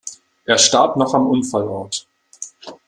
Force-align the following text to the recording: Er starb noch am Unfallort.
Er 0.45 0.57
starb 0.57 0.97
noch 0.97 1.13
am 1.13 1.27
Unfallort. 1.27 2.07